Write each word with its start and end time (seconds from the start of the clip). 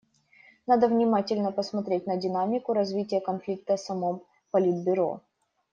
Надо 0.65 0.87
внимательно 0.87 1.51
посмотреть 1.51 2.07
на 2.07 2.17
динамику 2.17 2.73
развития 2.73 3.21
конфликта 3.21 3.75
в 3.75 3.79
самом 3.81 4.23
Политбюро. 4.49 5.21